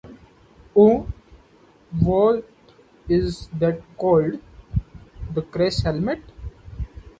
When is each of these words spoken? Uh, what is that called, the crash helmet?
Uh, 0.75 1.03
what 1.99 2.43
is 3.07 3.49
that 3.59 3.81
called, 3.97 4.39
the 5.35 5.43
crash 5.43 5.81
helmet? 5.81 6.23